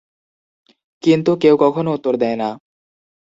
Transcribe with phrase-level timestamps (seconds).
[1.03, 2.49] কিন্তু কেউ কখনো উত্তর দেয় না!